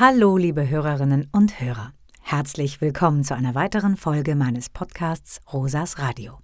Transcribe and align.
Hallo, 0.00 0.36
liebe 0.36 0.68
Hörerinnen 0.68 1.28
und 1.32 1.60
Hörer. 1.60 1.92
Herzlich 2.20 2.80
willkommen 2.80 3.24
zu 3.24 3.34
einer 3.34 3.56
weiteren 3.56 3.96
Folge 3.96 4.36
meines 4.36 4.70
Podcasts 4.70 5.40
Rosas 5.52 5.98
Radio. 5.98 6.38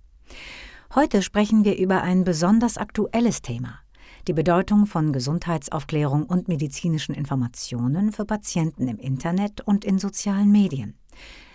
Heute 0.93 1.23
sprechen 1.23 1.65
wir 1.65 1.79
über 1.79 2.03
ein 2.03 2.25
besonders 2.25 2.79
aktuelles 2.79 3.43
Thema, 3.43 3.79
die 4.27 4.33
Bedeutung 4.33 4.87
von 4.87 5.13
Gesundheitsaufklärung 5.13 6.25
und 6.25 6.49
medizinischen 6.49 7.15
Informationen 7.15 8.11
für 8.11 8.25
Patienten 8.25 8.89
im 8.89 8.99
Internet 8.99 9.61
und 9.61 9.85
in 9.85 10.01
sozialen 10.01 10.51
Medien. 10.51 10.99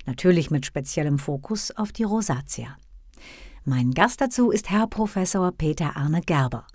Natürlich 0.06 0.52
mit 0.52 0.66
speziellem 0.66 1.20
Fokus 1.20 1.72
auf 1.72 1.92
die 1.92 2.04
Rosatia. 2.04 2.78
Mein 3.70 3.92
Gast 3.92 4.20
dazu 4.20 4.50
ist 4.50 4.72
Herr 4.72 4.88
Professor 4.88 5.52
Peter 5.52 5.96
Arne 5.96 6.22
Gerber. 6.22 6.66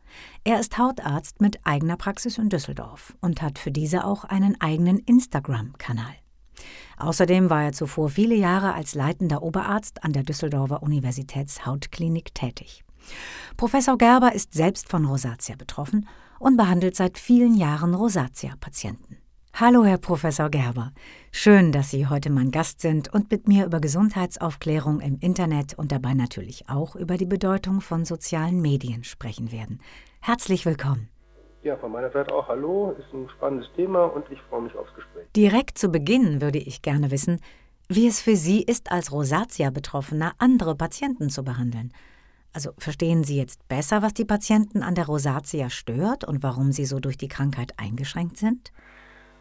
Er 0.45 0.61
ist 0.61 0.79
Hautarzt 0.79 1.41
mit 1.41 1.59
eigener 1.67 1.97
Praxis 1.97 2.39
in 2.39 2.51
Düsseldorf 2.51 3.17
und 3.21 3.43
hat 3.43 3.59
für 3.59 3.73
diese 3.73 4.05
auch 4.05 4.23
einen 4.23 4.61
eigenen 4.61 5.01
Instagram-Kanal. 5.01 6.15
Außerdem 6.97 7.51
war 7.51 7.65
er 7.65 7.73
zuvor 7.73 8.11
viele 8.11 8.37
Jahre 8.37 8.75
als 8.75 8.95
leitender 8.95 9.43
Oberarzt 9.43 10.05
an 10.05 10.13
der 10.13 10.23
Düsseldorfer 10.23 10.85
Universitätshautklinik 10.85 12.33
tätig. 12.33 12.85
Professor 13.57 13.99
Gerber 13.99 14.33
ist 14.33 14.55
selbst 14.55 14.89
von 14.89 15.05
Rosatia 15.05 15.57
betroffen 15.57 16.07
und 16.39 16.57
behandelt 16.57 16.95
seit 16.95 17.19
vielen 17.19 17.57
Jahren 17.57 17.95
Rosatia-Patienten. 17.95 19.17
Hallo, 19.57 19.85
Herr 19.85 19.99
Professor 19.99 20.51
Gerber. 20.51 20.91
Schön, 21.31 21.71
dass 21.71 21.89
Sie 21.89 22.09
heute 22.09 22.29
mein 22.29 22.51
Gast 22.51 22.81
sind 22.81 23.15
und 23.15 23.31
mit 23.31 23.47
mir 23.47 23.67
über 23.67 23.79
Gesundheitsaufklärung 23.79 24.99
im 24.99 25.21
Internet 25.21 25.79
und 25.79 25.93
dabei 25.93 26.13
natürlich 26.15 26.69
auch 26.69 26.97
über 26.97 27.17
die 27.19 27.25
Bedeutung 27.25 27.81
von 27.81 28.05
sozialen 28.05 28.61
Medien 28.61 29.05
sprechen 29.05 29.53
werden. 29.53 29.79
Herzlich 30.21 30.67
willkommen. 30.67 31.09
Ja, 31.63 31.77
von 31.77 31.93
meiner 31.93 32.11
Seite 32.11 32.35
auch 32.35 32.49
hallo, 32.49 32.97
ist 32.99 33.15
ein 33.15 33.29
spannendes 33.29 33.69
Thema 33.77 34.07
und 34.07 34.25
ich 34.29 34.41
freue 34.51 34.63
mich 34.63 34.75
aufs 34.75 34.93
Gespräch. 34.93 35.29
Direkt 35.37 35.79
zu 35.79 35.89
Beginn 35.89 36.41
würde 36.41 36.59
ich 36.59 36.83
gerne 36.83 37.13
wissen, 37.13 37.41
wie 37.89 38.09
es 38.09 38.21
für 38.21 38.35
Sie 38.35 38.61
ist, 38.61 38.91
als 38.91 39.13
Rosatia-Betroffener 39.13 40.33
andere 40.39 40.75
Patienten 40.75 41.31
zu 41.31 41.45
behandeln. 41.45 41.93
Also 42.53 42.73
verstehen 42.77 43.23
Sie 43.23 43.37
jetzt 43.37 43.69
besser, 43.69 44.03
was 44.03 44.15
die 44.15 44.25
Patienten 44.25 44.83
an 44.83 44.97
der 44.97 45.07
Rosatia 45.07 45.71
stört 45.71 46.25
und 46.25 46.43
warum 46.43 46.73
sie 46.73 46.87
so 46.87 46.99
durch 46.99 47.19
die 47.19 47.29
Krankheit 47.29 47.75
eingeschränkt 47.79 48.37
sind? 48.37 48.73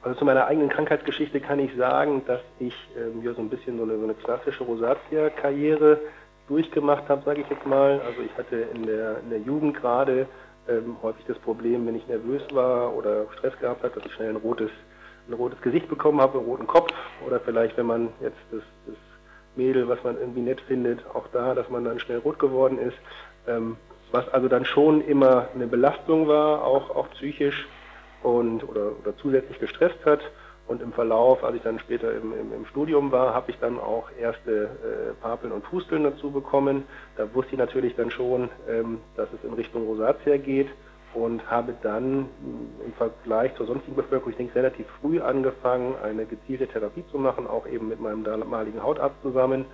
Also 0.03 0.19
zu 0.19 0.25
meiner 0.25 0.47
eigenen 0.47 0.67
Krankheitsgeschichte 0.67 1.39
kann 1.39 1.59
ich 1.59 1.73
sagen, 1.77 2.23
dass 2.27 2.41
ich 2.59 2.75
ähm, 2.97 3.23
ja 3.23 3.33
so 3.33 3.41
ein 3.41 3.49
bisschen 3.49 3.77
so 3.77 3.83
eine, 3.83 3.97
so 3.97 4.03
eine 4.03 4.13
klassische 4.13 4.65
Rosatia-Karriere 4.65 5.99
durchgemacht 6.49 7.07
habe, 7.07 7.23
sage 7.23 7.41
ich 7.41 7.49
jetzt 7.49 7.65
mal. 7.65 8.01
Also 8.05 8.21
ich 8.21 8.37
hatte 8.37 8.67
in 8.73 8.85
der, 8.85 9.19
in 9.19 9.29
der 9.29 9.39
Jugend 9.39 9.77
gerade 9.77 10.27
ähm, 10.67 10.97
häufig 11.01 11.23
das 11.25 11.37
Problem, 11.39 11.87
wenn 11.87 11.95
ich 11.95 12.05
nervös 12.07 12.41
war 12.51 12.93
oder 12.93 13.27
Stress 13.37 13.57
gehabt 13.59 13.81
habe, 13.83 13.95
dass 13.95 14.05
ich 14.05 14.13
schnell 14.13 14.31
ein 14.31 14.35
rotes, 14.35 14.71
ein 15.29 15.33
rotes 15.35 15.61
Gesicht 15.61 15.87
bekommen 15.87 16.19
habe, 16.19 16.38
einen 16.38 16.47
roten 16.47 16.67
Kopf 16.67 16.91
oder 17.25 17.39
vielleicht, 17.39 17.77
wenn 17.77 17.85
man 17.85 18.09
jetzt 18.21 18.38
das, 18.51 18.63
das 18.85 18.97
Mädel, 19.55 19.88
was 19.88 20.03
man 20.03 20.17
irgendwie 20.17 20.41
nett 20.41 20.59
findet, 20.61 20.99
auch 21.13 21.27
da, 21.31 21.55
dass 21.55 21.69
man 21.69 21.85
dann 21.85 21.99
schnell 21.99 22.17
rot 22.17 22.39
geworden 22.39 22.77
ist. 22.77 22.97
Ähm, 23.47 23.77
was 24.11 24.27
also 24.33 24.49
dann 24.49 24.65
schon 24.65 24.99
immer 25.01 25.47
eine 25.55 25.65
Belastung 25.65 26.27
war, 26.27 26.65
auch, 26.65 26.93
auch 26.93 27.09
psychisch 27.11 27.67
und 28.23 28.67
oder, 28.67 28.91
oder 29.02 29.16
zusätzlich 29.17 29.59
gestresst 29.59 30.03
hat. 30.05 30.21
Und 30.66 30.81
im 30.81 30.93
Verlauf, 30.93 31.43
als 31.43 31.57
ich 31.57 31.61
dann 31.61 31.77
später 31.79 32.13
im, 32.13 32.31
im, 32.33 32.53
im 32.53 32.66
Studium 32.67 33.11
war, 33.11 33.33
habe 33.33 33.52
ich 33.52 33.59
dann 33.59 33.77
auch 33.77 34.09
erste 34.17 34.63
äh, 34.63 35.21
Papeln 35.21 35.52
und 35.52 35.63
Pusteln 35.63 36.03
dazu 36.03 36.31
bekommen. 36.31 36.83
Da 37.17 37.33
wusste 37.33 37.53
ich 37.53 37.57
natürlich 37.57 37.95
dann 37.95 38.11
schon, 38.11 38.49
ähm, 38.69 39.01
dass 39.17 39.27
es 39.33 39.44
in 39.44 39.53
Richtung 39.53 39.85
Rosatia 39.85 40.38
geht 40.38 40.69
und 41.13 41.49
habe 41.51 41.75
dann 41.83 42.21
mm, 42.21 42.81
im 42.85 42.94
Vergleich 42.94 43.53
zur 43.55 43.66
sonstigen 43.66 43.95
Bevölkerung, 43.97 44.31
ich 44.31 44.38
denke, 44.38 44.55
relativ 44.55 44.85
früh 45.01 45.19
angefangen, 45.19 45.95
eine 46.01 46.25
gezielte 46.25 46.67
Therapie 46.67 47.03
zu 47.11 47.17
machen, 47.17 47.45
auch 47.45 47.67
eben 47.67 47.89
mit 47.89 47.99
meinem 47.99 48.23
damaligen 48.23 48.81
Hautarzt 48.81 49.21
zusammen. 49.21 49.66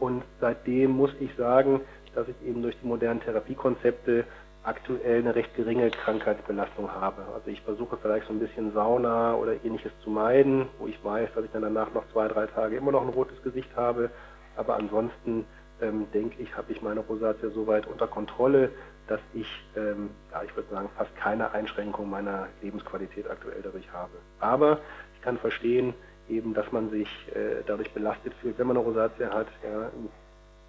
Und 0.00 0.24
seitdem 0.40 0.90
muss 0.90 1.12
ich 1.20 1.32
sagen, 1.36 1.82
dass 2.16 2.26
ich 2.28 2.34
eben 2.46 2.62
durch 2.62 2.76
die 2.82 2.86
modernen 2.86 3.20
Therapiekonzepte 3.20 4.24
aktuell 4.64 5.18
eine 5.18 5.34
recht 5.34 5.54
geringe 5.56 5.90
Krankheitsbelastung 5.90 6.90
habe. 6.90 7.22
Also 7.34 7.50
ich 7.50 7.60
versuche 7.62 7.96
vielleicht 8.00 8.26
so 8.26 8.32
ein 8.32 8.38
bisschen 8.38 8.72
Sauna 8.72 9.34
oder 9.34 9.64
ähnliches 9.64 9.92
zu 10.02 10.10
meiden, 10.10 10.68
wo 10.78 10.86
ich 10.86 11.02
weiß, 11.04 11.30
dass 11.34 11.44
ich 11.44 11.50
dann 11.50 11.62
danach 11.62 11.92
noch 11.92 12.04
zwei, 12.12 12.28
drei 12.28 12.46
Tage 12.46 12.76
immer 12.76 12.92
noch 12.92 13.02
ein 13.02 13.08
rotes 13.08 13.42
Gesicht 13.42 13.70
habe. 13.74 14.10
Aber 14.56 14.76
ansonsten 14.76 15.44
ähm, 15.80 16.06
denke 16.14 16.40
ich, 16.40 16.56
habe 16.56 16.70
ich 16.72 16.80
meine 16.80 17.00
Rosatia 17.00 17.50
so 17.50 17.66
weit 17.66 17.86
unter 17.88 18.06
Kontrolle, 18.06 18.70
dass 19.08 19.20
ich, 19.34 19.48
ähm, 19.76 20.10
ja, 20.30 20.42
ich 20.44 20.54
würde 20.54 20.70
sagen, 20.70 20.88
fast 20.96 21.14
keine 21.16 21.50
Einschränkung 21.50 22.08
meiner 22.08 22.46
Lebensqualität 22.62 23.28
aktuell 23.28 23.60
dadurch 23.62 23.92
habe. 23.92 24.12
Aber 24.38 24.78
ich 25.14 25.22
kann 25.22 25.38
verstehen, 25.38 25.92
eben, 26.28 26.54
dass 26.54 26.70
man 26.70 26.90
sich 26.90 27.08
äh, 27.34 27.62
dadurch 27.66 27.90
belastet 27.92 28.32
fühlt, 28.34 28.58
wenn 28.58 28.68
man 28.68 28.76
eine 28.76 28.86
Rosatia 28.86 29.30
hat. 29.30 29.48
Ja, 29.64 29.90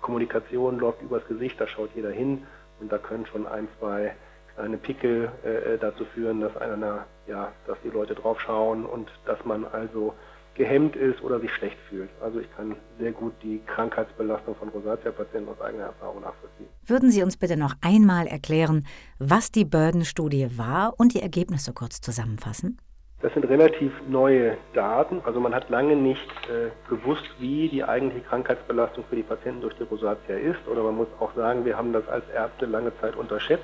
Kommunikation 0.02 0.80
läuft 0.80 1.02
übers 1.02 1.26
Gesicht, 1.28 1.62
da 1.62 1.68
schaut 1.68 1.92
jeder 1.96 2.12
hin 2.12 2.46
und 2.84 2.92
da 2.92 2.98
können 2.98 3.26
schon 3.26 3.48
ein, 3.48 3.68
zwei 3.80 4.14
kleine 4.56 4.78
Pickel 4.78 5.32
äh, 5.44 5.74
äh, 5.74 5.78
dazu 5.80 6.06
führen, 6.14 6.42
dass 6.42 6.56
einer, 6.58 7.06
ja, 7.28 7.52
dass 7.66 7.78
die 7.84 7.90
Leute 7.90 8.14
drauf 8.14 8.40
schauen 8.40 8.86
und 8.86 9.10
dass 9.26 9.44
man 9.46 9.66
also 9.66 10.14
gehemmt 10.56 10.96
ist 10.96 11.24
oder 11.24 11.40
sich 11.40 11.52
schlecht 11.52 11.78
fühlt. 11.90 12.10
Also 12.22 12.40
ich 12.40 12.56
kann 12.56 12.76
sehr 13.00 13.12
gut 13.12 13.34
die 13.42 13.60
Krankheitsbelastung 13.66 14.56
von 14.56 14.70
Rosatia-Patienten 14.70 15.50
aus 15.50 15.60
eigener 15.62 15.86
Erfahrung 15.86 16.22
nachvollziehen. 16.22 16.68
Würden 16.86 17.10
Sie 17.10 17.24
uns 17.24 17.38
bitte 17.38 17.58
noch 17.58 17.74
einmal 17.82 18.28
erklären, 18.28 18.86
was 19.18 19.50
die 19.50 19.66
Burden-Studie 19.66 20.50
war 20.58 20.94
und 20.98 21.16
die 21.16 21.22
Ergebnisse 21.22 21.74
kurz 21.74 22.02
zusammenfassen? 22.02 22.78
Das 23.24 23.34
sind 23.34 23.48
relativ 23.48 23.94
neue 24.06 24.58
Daten. 24.74 25.22
Also 25.24 25.40
man 25.40 25.56
hat 25.56 25.70
lange 25.70 25.96
nicht 25.96 26.30
äh, 26.50 26.72
gewusst, 26.90 27.24
wie 27.40 27.70
die 27.70 27.82
eigentliche 27.82 28.26
Krankheitsbelastung 28.26 29.06
für 29.10 29.16
die 29.16 29.24
Patienten 29.24 29.62
durch 29.62 29.74
die 29.76 29.84
Rosatia 29.84 30.36
ist. 30.36 30.68
Oder 30.70 30.84
man 30.84 30.98
muss 30.98 31.08
auch 31.22 31.34
sagen, 31.34 31.64
wir 31.64 31.78
haben 31.78 31.94
das 31.94 32.06
als 32.10 32.26
Ärzte 32.36 32.66
lange 32.66 32.92
Zeit 33.00 33.16
unterschätzt. 33.16 33.64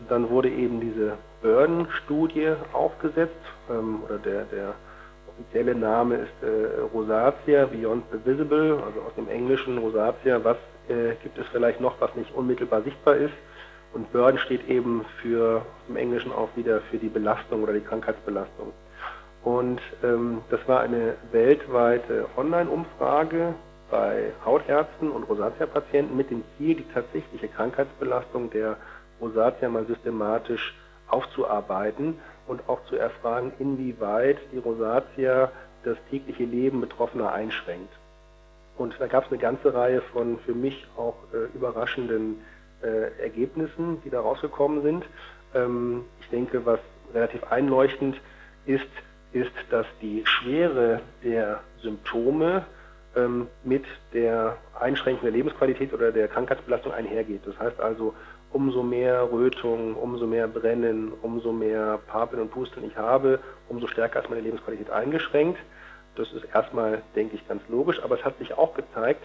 Und 0.00 0.10
dann 0.10 0.28
wurde 0.30 0.48
eben 0.48 0.80
diese 0.80 1.12
Burden-Studie 1.42 2.54
aufgesetzt. 2.72 3.38
Ähm, 3.70 4.02
oder 4.04 4.18
der, 4.18 4.44
der 4.46 4.74
offizielle 5.28 5.76
Name 5.76 6.16
ist 6.16 6.42
äh, 6.42 6.80
Rosatia 6.92 7.66
Beyond 7.66 8.02
the 8.10 8.18
Visible, 8.28 8.82
also 8.84 9.00
aus 9.02 9.14
dem 9.16 9.28
Englischen 9.28 9.78
Rosatia. 9.78 10.42
Was 10.42 10.56
äh, 10.88 11.14
gibt 11.22 11.38
es 11.38 11.46
vielleicht 11.52 11.80
noch, 11.80 12.00
was 12.00 12.12
nicht 12.16 12.34
unmittelbar 12.34 12.82
sichtbar 12.82 13.14
ist? 13.14 13.34
Und 13.94 14.10
Burn 14.12 14.38
steht 14.38 14.68
eben 14.68 15.04
für, 15.20 15.64
im 15.88 15.96
Englischen 15.96 16.32
auch 16.32 16.48
wieder 16.56 16.80
für 16.90 16.98
die 16.98 17.08
Belastung 17.08 17.62
oder 17.62 17.74
die 17.74 17.80
Krankheitsbelastung. 17.80 18.72
Und 19.44 19.80
ähm, 20.02 20.40
das 20.50 20.60
war 20.66 20.80
eine 20.80 21.14
weltweite 21.32 22.26
Online-Umfrage 22.36 23.54
bei 23.90 24.32
Hautärzten 24.44 25.10
und 25.10 25.24
Rosatia-Patienten 25.24 26.16
mit 26.16 26.30
dem 26.30 26.42
Ziel, 26.56 26.76
die 26.76 26.86
tatsächliche 26.94 27.48
Krankheitsbelastung 27.48 28.50
der 28.50 28.76
Rosatia 29.20 29.68
mal 29.68 29.84
systematisch 29.86 30.74
aufzuarbeiten 31.08 32.18
und 32.46 32.62
auch 32.68 32.82
zu 32.86 32.96
erfragen, 32.96 33.52
inwieweit 33.58 34.38
die 34.52 34.58
Rosatia 34.58 35.50
das 35.84 35.98
tägliche 36.10 36.44
Leben 36.44 36.80
Betroffener 36.80 37.32
einschränkt. 37.32 37.92
Und 38.78 38.94
da 38.98 39.06
gab 39.06 39.26
es 39.26 39.30
eine 39.30 39.40
ganze 39.40 39.74
Reihe 39.74 40.00
von 40.00 40.38
für 40.38 40.54
mich 40.54 40.86
auch 40.96 41.16
äh, 41.34 41.54
überraschenden 41.54 42.42
äh, 42.82 43.22
Ergebnissen, 43.22 44.02
die 44.04 44.10
da 44.10 44.20
rausgekommen 44.20 44.82
sind. 44.82 45.04
Ähm, 45.54 46.04
ich 46.20 46.28
denke, 46.28 46.64
was 46.64 46.80
relativ 47.14 47.44
einleuchtend 47.44 48.20
ist, 48.66 48.86
ist, 49.32 49.52
dass 49.70 49.86
die 50.00 50.22
Schwere 50.26 51.00
der 51.24 51.60
Symptome 51.80 52.64
ähm, 53.16 53.48
mit 53.64 53.84
der 54.12 54.56
Einschränkung 54.78 55.22
der 55.22 55.32
Lebensqualität 55.32 55.92
oder 55.92 56.12
der 56.12 56.28
Krankheitsbelastung 56.28 56.92
einhergeht. 56.92 57.42
Das 57.46 57.58
heißt 57.58 57.80
also, 57.80 58.14
umso 58.52 58.82
mehr 58.82 59.30
Rötung, 59.30 59.94
umso 59.94 60.26
mehr 60.26 60.46
Brennen, 60.48 61.12
umso 61.22 61.52
mehr 61.52 61.98
Papeln 62.06 62.42
und 62.42 62.50
Pusteln 62.50 62.86
ich 62.86 62.96
habe, 62.96 63.38
umso 63.68 63.86
stärker 63.86 64.22
ist 64.22 64.28
meine 64.28 64.42
Lebensqualität 64.42 64.90
eingeschränkt. 64.90 65.58
Das 66.16 66.30
ist 66.32 66.44
erstmal, 66.54 67.02
denke 67.16 67.36
ich, 67.36 67.48
ganz 67.48 67.62
logisch, 67.68 68.02
aber 68.02 68.18
es 68.18 68.24
hat 68.24 68.38
sich 68.38 68.52
auch 68.54 68.74
gezeigt, 68.74 69.22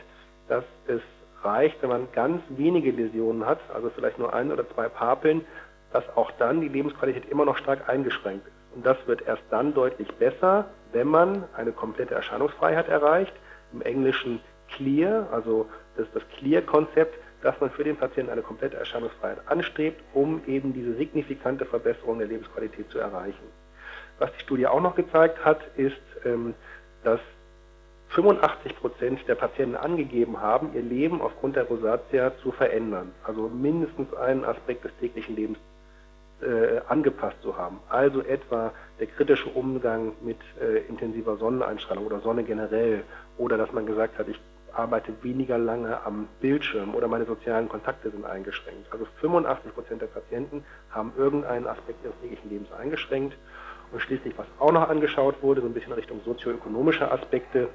dass 0.48 0.64
es 0.88 1.02
reicht, 1.44 1.82
wenn 1.82 1.90
man 1.90 2.08
ganz 2.14 2.42
wenige 2.50 2.92
Läsionen 2.92 3.46
hat, 3.46 3.60
also 3.74 3.90
vielleicht 3.90 4.20
nur 4.20 4.34
ein 4.34 4.52
oder 4.52 4.68
zwei 4.70 4.90
Papeln, 4.90 5.46
dass 5.92 6.04
auch 6.16 6.32
dann 6.32 6.62
die 6.62 6.68
Lebensqualität 6.68 7.30
immer 7.30 7.46
noch 7.46 7.58
stark 7.58 7.88
eingeschränkt 7.90 8.46
ist. 8.48 8.76
Und 8.76 8.86
das 8.86 8.98
wird 9.06 9.22
erst 9.28 9.44
dann 9.50 9.74
deutlich 9.74 10.08
besser, 10.16 10.66
wenn 10.92 11.08
man 11.08 11.46
eine 11.56 11.72
komplette 11.72 12.16
Erscheinungsfreiheit 12.16 12.90
erreicht. 12.90 13.34
Im 13.74 13.82
Englischen 13.82 14.40
Clear, 14.70 15.28
also 15.32 15.68
das 15.96 16.08
das 16.14 16.24
Clear-Konzept, 16.38 17.18
dass 17.42 17.60
man 17.60 17.70
für 17.70 17.84
den 17.84 17.96
Patienten 17.96 18.32
eine 18.32 18.42
komplette 18.42 18.78
Erscheinungsfreiheit 18.78 19.40
anstrebt, 19.48 20.02
um 20.14 20.42
eben 20.48 20.74
diese 20.74 20.96
signifikante 20.96 21.66
Verbesserung 21.66 22.20
der 22.20 22.28
Lebensqualität 22.28 22.90
zu 22.90 23.00
erreichen. 23.00 23.46
Was 24.20 24.32
die 24.34 24.42
Studie 24.42 24.68
auch 24.68 24.82
noch 24.82 24.96
gezeigt 24.96 25.44
hat, 25.46 25.62
ist, 25.76 26.02
ähm, 26.26 26.56
dass 27.04 27.20
85 28.10 28.76
Prozent 28.78 29.28
der 29.28 29.36
Patienten 29.36 29.76
angegeben 29.76 30.40
haben, 30.40 30.74
ihr 30.74 30.82
Leben 30.82 31.22
aufgrund 31.22 31.56
der 31.56 31.66
Rosatia 31.66 32.32
zu 32.42 32.52
verändern. 32.52 33.12
Also 33.24 33.50
mindestens 33.50 34.14
einen 34.14 34.46
Aspekt 34.46 34.86
des 34.86 34.92
täglichen 35.00 35.36
Lebens 35.36 35.58
äh, 36.42 36.82
angepasst 36.88 37.38
zu 37.42 37.58
haben. 37.58 37.80
Also 37.90 38.22
etwa 38.22 38.72
der 39.00 39.08
kritische 39.08 39.50
Umgang 39.50 40.14
mit 40.22 40.38
äh, 40.62 40.80
intensiver 40.88 41.38
Sonneneinstrahlung 41.38 42.06
oder 42.06 42.20
Sonne 42.20 42.44
generell 42.44 43.04
oder 43.38 43.58
dass 43.58 43.72
man 43.72 43.86
gesagt 43.86 44.18
hat, 44.18 44.28
ich 44.28 44.40
arbeite 44.74 45.12
weniger 45.24 45.58
lange 45.58 46.00
am 46.06 46.28
Bildschirm 46.40 46.94
oder 46.94 47.08
meine 47.08 47.26
sozialen 47.26 47.68
Kontakte 47.68 48.12
sind 48.12 48.26
eingeschränkt. 48.26 48.92
Also 48.92 49.06
85 49.22 49.74
Prozent 49.74 50.02
der 50.02 50.08
Patienten 50.08 50.64
haben 50.92 51.12
irgendeinen 51.18 51.66
Aspekt 51.66 52.04
ihres 52.04 52.16
täglichen 52.22 52.50
Lebens 52.50 52.72
eingeschränkt. 52.72 53.36
Und 53.92 54.02
schließlich, 54.02 54.38
was 54.38 54.46
auch 54.60 54.72
noch 54.72 54.90
angeschaut 54.90 55.42
wurde, 55.42 55.62
so 55.62 55.68
ein 55.68 55.74
bisschen 55.74 55.94
Richtung 55.94 56.20
sozioökonomische 56.26 57.10
Aspekte, 57.10 57.70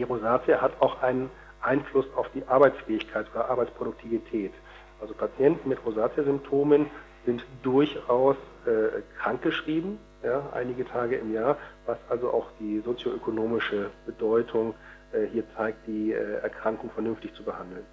die 0.00 0.04
Rosatia 0.04 0.62
hat 0.62 0.80
auch 0.80 1.02
einen 1.02 1.28
Einfluss 1.60 2.06
auf 2.16 2.26
die 2.34 2.42
Arbeitsfähigkeit 2.46 3.26
oder 3.34 3.50
Arbeitsproduktivität. 3.50 4.52
Also 4.98 5.12
Patienten 5.12 5.68
mit 5.68 5.78
Rosatia-Symptomen 5.84 6.86
sind 7.26 7.44
durchaus 7.62 8.36
äh, 8.64 9.02
krankgeschrieben, 9.20 9.98
ja, 10.24 10.48
einige 10.54 10.86
Tage 10.86 11.16
im 11.16 11.34
Jahr, 11.34 11.58
was 11.84 11.98
also 12.08 12.30
auch 12.30 12.46
die 12.58 12.80
sozioökonomische 12.82 13.90
Bedeutung 14.06 14.72
äh, 15.12 15.26
hier 15.30 15.44
zeigt, 15.54 15.86
die 15.86 16.12
äh, 16.12 16.40
Erkrankung 16.42 16.90
vernünftig 16.90 17.34
zu 17.34 17.42
behandeln. 17.42 17.84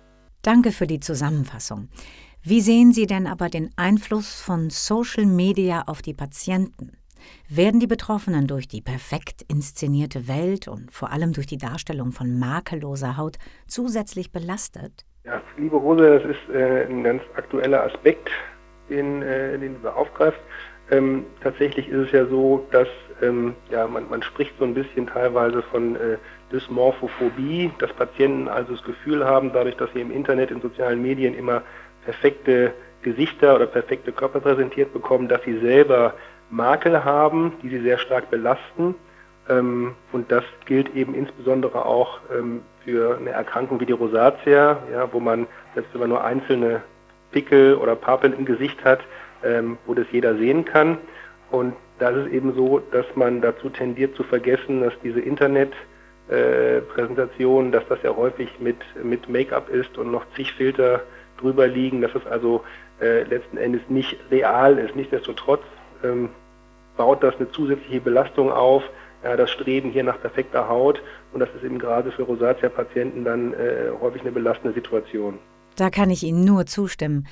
Danke 0.43 0.71
für 0.71 0.87
die 0.87 1.01
Zusammenfassung. 1.01 1.89
Wie 2.41 2.61
sehen 2.61 2.93
Sie 2.93 3.05
denn 3.05 3.27
aber 3.27 3.49
den 3.49 3.71
Einfluss 3.75 4.39
von 4.39 4.69
Social 4.69 5.25
Media 5.25 5.83
auf 5.87 6.01
die 6.01 6.13
Patienten? 6.13 6.95
Werden 7.49 7.79
die 7.79 7.87
Betroffenen 7.87 8.47
durch 8.47 8.67
die 8.67 8.81
perfekt 8.81 9.43
inszenierte 9.47 10.27
Welt 10.27 10.67
und 10.67 10.91
vor 10.91 11.11
allem 11.11 11.33
durch 11.33 11.47
die 11.47 11.57
Darstellung 11.57 12.11
von 12.11 12.37
makelloser 12.39 13.17
Haut 13.17 13.37
zusätzlich 13.67 14.31
belastet? 14.31 15.05
Ja, 15.23 15.41
liebe 15.57 15.75
Rose, 15.75 16.19
das 16.19 16.31
ist 16.31 16.55
äh, 16.55 16.85
ein 16.85 17.03
ganz 17.03 17.21
aktueller 17.35 17.83
Aspekt, 17.83 18.29
den, 18.89 19.21
äh, 19.21 19.57
den 19.57 19.81
du 19.81 19.89
aufgreifst. 19.89 20.39
Ähm, 20.89 21.25
tatsächlich 21.43 21.89
ist 21.89 22.07
es 22.07 22.11
ja 22.13 22.25
so, 22.27 22.65
dass 22.71 22.87
ähm, 23.21 23.55
ja, 23.69 23.87
man, 23.87 24.09
man 24.09 24.21
spricht 24.21 24.53
so 24.57 24.63
ein 24.63 24.73
bisschen 24.73 25.07
teilweise 25.07 25.61
von 25.63 25.95
äh, 25.95 26.17
Dysmorphophobie, 26.51 27.71
dass 27.79 27.91
Patienten 27.93 28.47
also 28.47 28.73
das 28.73 28.83
Gefühl 28.83 29.25
haben, 29.25 29.51
dadurch, 29.51 29.75
dass 29.75 29.89
sie 29.93 30.01
im 30.01 30.11
Internet, 30.11 30.51
in 30.51 30.61
sozialen 30.61 31.01
Medien 31.01 31.33
immer 31.33 31.61
perfekte 32.05 32.73
Gesichter 33.01 33.55
oder 33.55 33.67
perfekte 33.67 34.11
Körper 34.11 34.39
präsentiert 34.39 34.93
bekommen, 34.93 35.27
dass 35.27 35.43
sie 35.43 35.59
selber 35.59 36.13
Makel 36.49 37.03
haben, 37.03 37.53
die 37.61 37.69
sie 37.69 37.81
sehr 37.81 37.97
stark 37.97 38.29
belasten. 38.29 38.95
Ähm, 39.49 39.95
und 40.11 40.31
das 40.31 40.43
gilt 40.65 40.93
eben 40.95 41.15
insbesondere 41.15 41.85
auch 41.85 42.19
ähm, 42.35 42.61
für 42.83 43.17
eine 43.17 43.29
Erkrankung 43.31 43.79
wie 43.79 43.85
die 43.85 43.93
Rosatia, 43.93 44.79
ja, 44.91 45.07
wo 45.11 45.19
man, 45.19 45.47
selbst 45.73 45.93
wenn 45.93 46.01
man 46.01 46.09
nur 46.09 46.23
einzelne 46.23 46.81
Pickel 47.31 47.75
oder 47.75 47.95
Papeln 47.95 48.33
im 48.33 48.45
Gesicht 48.45 48.83
hat, 48.83 48.99
ähm, 49.43 49.77
wo 49.85 49.93
das 49.93 50.07
jeder 50.11 50.35
sehen 50.37 50.65
kann. 50.65 50.97
Und 51.51 51.75
da 51.99 52.09
ist 52.09 52.25
es 52.27 52.31
eben 52.31 52.55
so, 52.55 52.81
dass 52.91 53.05
man 53.15 53.41
dazu 53.41 53.69
tendiert 53.69 54.15
zu 54.15 54.23
vergessen, 54.23 54.81
dass 54.81 54.93
diese 55.03 55.19
Internetpräsentation, 55.19 57.69
äh, 57.69 57.71
dass 57.71 57.87
das 57.87 57.99
ja 58.03 58.15
häufig 58.15 58.49
mit, 58.59 58.77
mit 59.03 59.29
Make-up 59.29 59.69
ist 59.69 59.97
und 59.97 60.11
noch 60.11 60.25
zig 60.35 60.53
Filter 60.53 61.01
drüber 61.39 61.67
liegen, 61.67 62.01
dass 62.01 62.13
es 62.15 62.25
also 62.27 62.63
äh, 62.99 63.23
letzten 63.23 63.57
Endes 63.57 63.81
nicht 63.89 64.17
real 64.31 64.77
ist. 64.77 64.95
Nichtsdestotrotz 64.95 65.63
ähm, 66.03 66.29
baut 66.97 67.23
das 67.23 67.35
eine 67.35 67.51
zusätzliche 67.51 68.01
Belastung 68.01 68.51
auf, 68.51 68.83
ja, 69.23 69.35
das 69.35 69.49
Streben 69.51 69.91
hier 69.91 70.03
nach 70.03 70.19
perfekter 70.19 70.67
Haut 70.67 71.01
und 71.33 71.39
das 71.39 71.49
ist 71.55 71.63
eben 71.63 71.79
gerade 71.79 72.11
für 72.11 72.23
Rosatia-Patienten 72.23 73.23
dann 73.23 73.53
äh, 73.53 73.89
häufig 73.99 74.21
eine 74.21 74.31
belastende 74.31 74.73
Situation. 74.73 75.39
Da 75.75 75.89
kann 75.89 76.09
ich 76.09 76.23
Ihnen 76.23 76.43
nur 76.43 76.65
zustimmen. 76.65 77.27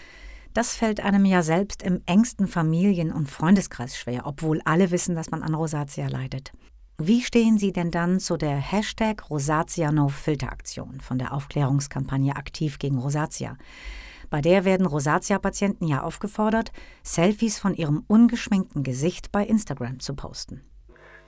Das 0.54 0.76
fällt 0.76 1.04
einem 1.04 1.26
ja 1.26 1.42
selbst 1.42 1.84
im 1.84 2.02
engsten 2.06 2.48
Familien- 2.48 3.12
und 3.12 3.30
Freundeskreis 3.30 3.98
schwer, 3.98 4.22
obwohl 4.26 4.62
alle 4.64 4.90
wissen, 4.92 5.16
dass 5.16 5.30
man 5.30 5.44
an 5.44 5.54
Rosatia 5.54 6.08
leidet. 6.08 6.54
Wie 6.98 7.22
stehen 7.22 7.58
Sie 7.58 7.74
denn 7.74 7.92
dann 7.92 8.22
zu 8.22 8.38
der 8.38 8.56
Hashtag 8.56 9.30
Rosatia 9.30 9.92
No 9.92 10.08
Filter 10.08 10.54
Aktion 10.54 11.02
von 11.02 11.18
der 11.18 11.34
Aufklärungskampagne 11.34 12.38
Aktiv 12.38 12.80
gegen 12.80 13.00
Rosatia? 13.00 13.58
Bei 14.36 14.42
der 14.42 14.66
werden 14.66 14.86
Rosatia-Patienten 14.86 15.88
ja 15.88 16.02
aufgefordert, 16.02 16.74
Selfies 17.04 17.58
von 17.58 17.74
ihrem 17.74 18.04
ungeschminkten 18.10 18.84
Gesicht 18.84 19.32
bei 19.32 19.46
Instagram 19.46 20.02
zu 20.02 20.14
posten. 20.14 20.62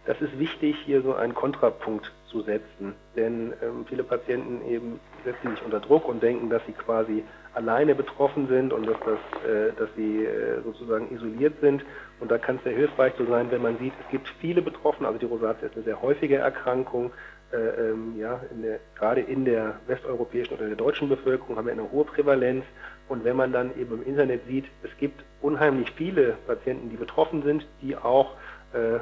Das 0.06 0.20
ist 0.20 0.38
wichtig, 0.38 0.76
hier 0.86 1.02
so 1.02 1.16
einen 1.16 1.34
Kontrapunkt 1.34 2.12
zu 2.30 2.42
setzen, 2.42 2.96
denn 3.16 3.54
ähm, 3.64 3.86
viele 3.88 4.04
Patienten 4.04 4.60
eben 4.70 5.00
setzen 5.24 5.52
sich 5.52 5.64
unter 5.64 5.80
Druck 5.80 6.06
und 6.06 6.22
denken, 6.22 6.50
dass 6.50 6.62
sie 6.66 6.74
quasi 6.74 7.24
alleine 7.54 7.96
betroffen 7.96 8.50
sind 8.50 8.74
und 8.74 8.86
dass, 8.86 8.98
das, 9.00 9.50
äh, 9.50 9.72
dass 9.78 9.88
sie 9.96 10.26
äh, 10.26 10.62
sozusagen 10.66 11.10
isoliert 11.16 11.54
sind. 11.62 11.86
Und 12.20 12.30
da 12.30 12.38
kann 12.38 12.58
es 12.58 12.64
sehr 12.64 12.76
hilfreich 12.76 13.14
so 13.18 13.26
sein, 13.26 13.50
wenn 13.52 13.62
man 13.62 13.78
sieht, 13.80 13.94
es 14.04 14.12
gibt 14.12 14.28
viele 14.42 14.62
Betroffene, 14.62 15.08
also 15.08 15.18
die 15.18 15.28
Rosatia 15.28 15.70
ist 15.70 15.76
eine 15.76 15.86
sehr 15.86 16.02
häufige 16.02 16.36
Erkrankung. 16.36 17.12
Äh, 17.54 17.92
ähm, 17.92 18.16
ja, 18.20 18.42
in 18.52 18.62
der, 18.62 18.80
gerade 18.98 19.22
in 19.22 19.46
der 19.46 19.80
westeuropäischen 19.88 20.58
oder 20.58 20.68
der 20.68 20.76
deutschen 20.76 21.08
Bevölkerung 21.08 21.56
haben 21.56 21.68
wir 21.68 21.72
eine 21.72 21.90
hohe 21.90 22.04
Prävalenz. 22.04 22.66
Und 23.10 23.24
wenn 23.24 23.36
man 23.36 23.52
dann 23.52 23.78
eben 23.80 24.02
im 24.02 24.08
Internet 24.08 24.42
sieht, 24.48 24.66
es 24.84 24.90
gibt 25.00 25.24
unheimlich 25.42 25.92
viele 25.92 26.38
Patienten, 26.46 26.90
die 26.90 26.98
betroffen 26.98 27.44
sind, 27.44 27.66
die 27.82 27.96
auch 27.96 28.32
äh, 28.74 29.00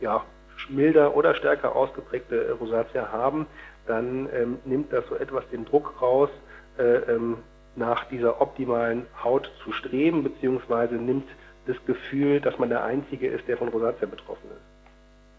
ja, 0.00 0.24
milder 0.68 1.16
oder 1.16 1.34
stärker 1.34 1.74
ausgeprägte 1.74 2.52
Rosatia 2.52 3.10
haben, 3.12 3.46
dann 3.86 4.28
ähm, 4.32 4.58
nimmt 4.64 4.92
das 4.92 5.04
so 5.08 5.16
etwas 5.16 5.48
den 5.50 5.64
Druck 5.64 6.00
raus, 6.00 6.30
äh, 6.78 7.12
ähm, 7.12 7.38
nach 7.76 8.04
dieser 8.04 8.40
optimalen 8.40 9.06
Haut 9.22 9.50
zu 9.62 9.72
streben, 9.72 10.22
beziehungsweise 10.22 10.94
nimmt 10.94 11.28
das 11.66 11.76
Gefühl, 11.86 12.40
dass 12.40 12.58
man 12.58 12.68
der 12.68 12.84
Einzige 12.84 13.28
ist, 13.28 13.48
der 13.48 13.56
von 13.56 13.68
Rosatia 13.68 14.06
betroffen 14.06 14.48
ist. 14.50 14.74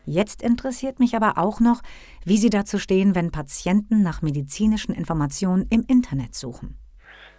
Jetzt 0.05 0.43
interessiert 0.43 0.99
mich 0.99 1.15
aber 1.15 1.37
auch 1.37 1.59
noch, 1.59 1.81
wie 2.23 2.37
Sie 2.37 2.49
dazu 2.49 2.77
stehen, 2.77 3.15
wenn 3.15 3.31
Patienten 3.31 4.03
nach 4.03 4.21
medizinischen 4.21 4.93
Informationen 4.93 5.65
im 5.69 5.83
Internet 5.87 6.35
suchen. 6.35 6.77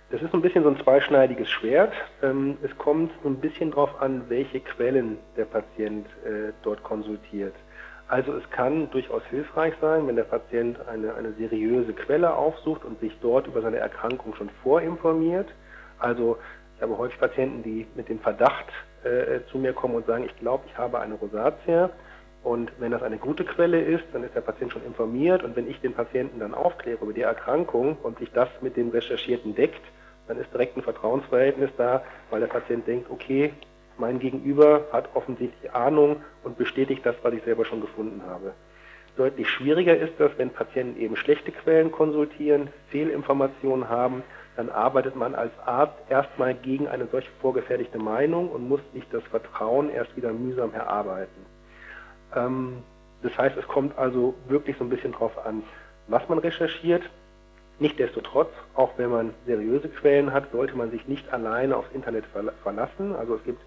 Das 0.09 0.23
ist 0.23 0.33
ein 0.33 0.41
bisschen 0.41 0.63
so 0.63 0.71
ein 0.71 0.79
zweischneidiges 0.79 1.51
Schwert. 1.51 1.93
Ähm, 2.23 2.59
es 2.63 2.77
kommt 2.79 3.11
so 3.25 3.29
ein 3.29 3.41
bisschen 3.41 3.73
darauf 3.73 4.01
an, 4.01 4.23
welche 4.29 4.61
Quellen 4.61 5.19
der 5.37 5.47
Patient 5.47 6.07
äh, 6.25 6.53
dort 6.63 6.81
konsultiert. 6.85 7.55
Also 8.07 8.35
es 8.35 8.49
kann 8.51 8.89
durchaus 8.91 9.25
hilfreich 9.31 9.75
sein, 9.81 10.07
wenn 10.07 10.15
der 10.15 10.23
Patient 10.23 10.79
eine, 10.87 11.13
eine 11.15 11.33
seriöse 11.33 11.93
Quelle 11.93 12.33
aufsucht 12.37 12.85
und 12.85 13.01
sich 13.01 13.19
dort 13.21 13.49
über 13.49 13.63
seine 13.63 13.79
Erkrankung 13.79 14.37
schon 14.37 14.49
vorinformiert. 14.63 15.49
Also 15.99 16.39
ich 16.77 16.83
habe 16.83 16.97
häufig 16.97 17.19
Patienten, 17.19 17.65
die 17.65 17.85
mit 17.97 18.09
dem 18.09 18.21
Verdacht 18.21 18.67
äh, 19.03 19.41
zu 19.51 19.59
mir 19.59 19.73
kommen 19.73 19.97
und 19.97 20.07
sagen, 20.07 20.25
ich 20.25 20.39
glaube, 20.39 20.63
ich 20.69 20.79
habe 20.79 21.01
eine 21.01 21.15
Rosatia. 21.15 21.91
Und 22.43 22.73
wenn 22.79 22.93
das 22.93 23.03
eine 23.03 23.19
gute 23.19 23.45
Quelle 23.45 23.81
ist, 23.81 24.05
dann 24.13 24.23
ist 24.23 24.35
der 24.35 24.41
Patient 24.41 24.73
schon 24.73 24.85
informiert. 24.85 25.43
Und 25.43 25.57
wenn 25.57 25.69
ich 25.69 25.81
den 25.81 25.95
Patienten 25.95 26.39
dann 26.39 26.55
aufkläre 26.55 27.03
über 27.03 27.13
die 27.13 27.23
Erkrankung 27.23 27.97
und 28.03 28.19
sich 28.19 28.31
das 28.33 28.49
mit 28.61 28.77
dem 28.77 28.91
Recherchierten 28.91 29.55
deckt, 29.55 29.83
dann 30.29 30.39
ist 30.39 30.53
direkt 30.53 30.77
ein 30.77 30.83
Vertrauensverhältnis 30.83 31.71
da, 31.77 32.03
weil 32.31 32.41
der 32.41 32.47
Patient 32.49 32.87
denkt, 32.87 33.11
okay, 33.11 33.53
mein 33.99 34.19
Gegenüber 34.19 34.87
hat 34.93 35.09
offensichtlich 35.15 35.73
Ahnung 35.73 36.23
und 36.45 36.59
bestätigt 36.59 37.05
das, 37.05 37.17
was 37.23 37.33
ich 37.35 37.43
selber 37.45 37.65
schon 37.65 37.81
gefunden 37.81 38.23
habe. 38.27 38.53
Deutlich 39.17 39.49
schwieriger 39.49 39.97
ist 39.97 40.13
das, 40.19 40.31
wenn 40.37 40.51
Patienten 40.51 41.01
eben 41.01 41.17
schlechte 41.17 41.51
Quellen 41.51 41.91
konsultieren, 41.91 42.69
Fehlinformationen 42.91 43.89
haben, 43.89 44.23
dann 44.57 44.69
arbeitet 44.69 45.17
man 45.17 45.35
als 45.35 45.53
Arzt 45.65 45.99
erstmal 46.11 46.55
gegen 46.55 46.89
eine 46.89 47.07
solch 47.07 47.29
vorgefertigte 47.41 47.99
Meinung 47.99 48.51
und 48.51 48.69
muss 48.69 48.81
sich 48.93 49.05
das 49.11 49.23
Vertrauen 49.25 49.91
erst 49.91 50.15
wieder 50.17 50.33
mühsam 50.33 50.73
erarbeiten. 50.75 51.56
Ähm, 52.35 52.83
das 53.23 53.37
heißt, 53.37 53.57
es 53.57 53.67
kommt 53.67 53.97
also 53.99 54.35
wirklich 54.49 54.77
so 54.77 54.85
ein 54.85 54.91
bisschen 54.91 55.13
drauf 55.13 55.33
an, 55.45 55.63
was 56.09 56.29
man 56.29 56.39
recherchiert. 56.39 57.03
Nichtsdestotrotz, 57.79 58.51
auch 58.75 58.93
wenn 58.97 59.11
man 59.11 59.35
seriöse 59.45 59.89
Quellen 59.89 60.33
hat, 60.33 60.51
sollte 60.51 60.77
man 60.77 60.91
sich 60.91 61.07
nicht 61.09 61.31
alleine 61.33 61.77
aufs 61.77 61.93
Internet 61.93 62.25
verlassen. 62.63 63.15
Also 63.15 63.35
es 63.35 63.45
gibt 63.45 63.61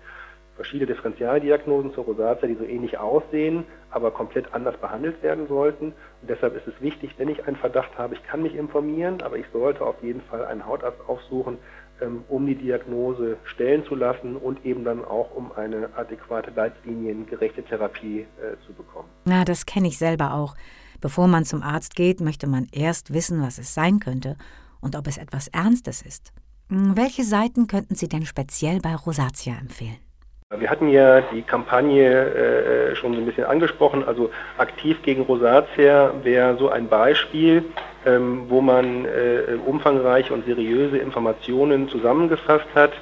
verschiedene 0.55 0.87
Differentialdiagnosen 0.87 1.93
zur 1.93 2.03
Rosatia, 2.03 2.47
die 2.47 2.55
so 2.55 2.65
ähnlich 2.65 2.97
aussehen, 2.97 3.63
aber 3.91 4.11
komplett 4.11 4.53
anders 4.53 4.75
behandelt 4.77 5.23
werden 5.23 5.47
sollten. 5.47 5.93
Und 6.21 6.29
deshalb 6.29 6.55
ist 6.57 6.67
es 6.67 6.81
wichtig, 6.81 7.15
wenn 7.17 7.29
ich 7.29 7.47
einen 7.47 7.55
Verdacht 7.55 7.97
habe, 7.97 8.15
ich 8.15 8.23
kann 8.23 8.41
mich 8.41 8.55
informieren, 8.55 9.21
aber 9.21 9.37
ich 9.37 9.45
sollte 9.53 9.85
auf 9.85 10.03
jeden 10.03 10.21
Fall 10.21 10.43
einen 10.43 10.65
Hautarzt 10.65 10.99
aufsuchen, 11.07 11.59
um 12.27 12.45
die 12.45 12.55
Diagnose 12.55 13.37
stellen 13.43 13.83
zu 13.85 13.95
lassen 13.95 14.35
und 14.35 14.65
eben 14.65 14.83
dann 14.83 15.03
auch 15.03 15.33
um 15.35 15.51
eine 15.51 15.89
adäquate 15.95 16.51
leitliniengerechte 16.55 17.63
Therapie 17.63 18.21
äh, 18.21 18.57
zu 18.65 18.73
bekommen. 18.73 19.09
Na, 19.25 19.45
das 19.45 19.65
kenne 19.65 19.87
ich 19.87 19.97
selber 19.97 20.33
auch. 20.33 20.55
Bevor 21.01 21.27
man 21.27 21.45
zum 21.45 21.63
Arzt 21.63 21.95
geht, 21.95 22.19
möchte 22.19 22.47
man 22.47 22.67
erst 22.71 23.13
wissen, 23.13 23.41
was 23.41 23.57
es 23.57 23.73
sein 23.73 23.99
könnte 23.99 24.35
und 24.81 24.95
ob 24.95 25.07
es 25.07 25.17
etwas 25.17 25.47
Ernstes 25.47 26.01
ist. 26.01 26.33
Hm, 26.69 26.95
welche 26.95 27.23
Seiten 27.23 27.67
könnten 27.67 27.95
Sie 27.95 28.07
denn 28.07 28.25
speziell 28.25 28.79
bei 28.79 28.95
Rosatia 28.95 29.57
empfehlen? 29.59 29.97
Wir 30.57 30.69
hatten 30.69 30.89
ja 30.89 31.21
die 31.21 31.43
Kampagne 31.43 32.09
äh, 32.09 32.95
schon 32.95 33.13
so 33.13 33.19
ein 33.19 33.25
bisschen 33.25 33.43
angesprochen, 33.43 34.03
also 34.03 34.31
aktiv 34.57 34.99
gegen 35.03 35.21
Rosatia 35.21 36.11
wäre 36.23 36.57
so 36.57 36.69
ein 36.69 36.87
Beispiel, 36.87 37.65
ähm, 38.05 38.45
wo 38.47 38.61
man 38.61 39.05
äh, 39.05 39.57
umfangreiche 39.65 40.33
und 40.33 40.45
seriöse 40.45 40.97
Informationen 40.97 41.89
zusammengefasst 41.89 42.67
hat. 42.75 42.93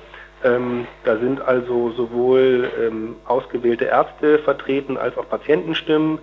Ähm, 0.44 0.88
da 1.04 1.18
sind 1.18 1.42
also 1.42 1.92
sowohl 1.92 2.70
ähm, 2.80 3.16
ausgewählte 3.26 3.86
Ärzte 3.86 4.40
vertreten 4.40 4.98
als 4.98 5.18
auch 5.18 5.28
Patientenstimmen. 5.30 6.20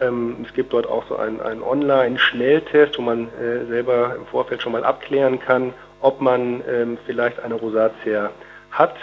Ähm, 0.00 0.36
es 0.46 0.54
gibt 0.54 0.72
dort 0.72 0.86
auch 0.86 1.04
so 1.08 1.16
einen, 1.16 1.40
einen 1.40 1.62
Online-Schnelltest, 1.62 2.98
wo 2.98 3.02
man 3.02 3.28
äh, 3.28 3.66
selber 3.66 4.14
im 4.16 4.26
Vorfeld 4.26 4.62
schon 4.62 4.72
mal 4.72 4.84
abklären 4.84 5.40
kann, 5.40 5.74
ob 6.00 6.20
man 6.20 6.62
ähm, 6.68 6.98
vielleicht 7.06 7.40
eine 7.40 7.54
Rosatia 7.54 8.30
hat. 8.70 8.94